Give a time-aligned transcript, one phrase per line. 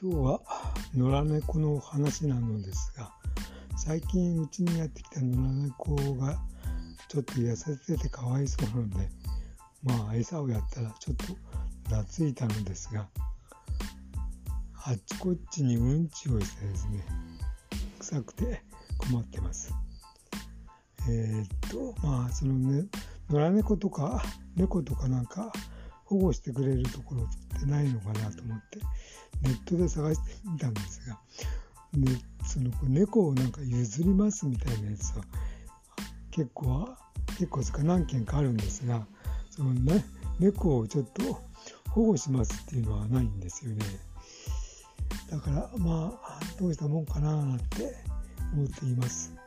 [0.00, 0.40] 今日は
[0.96, 3.10] 野良猫の話なのですが
[3.76, 6.38] 最近うちにやってきた野良猫が
[7.08, 9.08] ちょっと痩せててかわいそうなので
[9.82, 11.24] まあ餌をやったらちょっと
[11.96, 13.08] 懐いたのですが
[14.84, 17.04] あっちこっちにうんちをしてですね
[17.98, 18.62] 臭くて
[18.98, 19.74] 困ってます。
[21.10, 22.86] えー、っとまあそのね
[23.30, 24.22] 野良猫とか
[24.54, 25.50] 猫とかなんか
[26.08, 28.78] 保護してくれるところってないのかなと思って
[29.42, 31.18] ネットで探してみたんですが、
[31.92, 35.24] ね、その猫をなんか譲りますみたいなやつは
[36.30, 36.88] 結構
[37.38, 39.06] 結構ですか何件かあるんですが
[39.50, 40.04] その、ね、
[40.38, 41.40] 猫をちょっと
[41.90, 43.84] 保護しますっていうのはないんですよね。
[45.30, 47.94] だからまあどうしたもんかななんて
[48.54, 49.37] 思っています。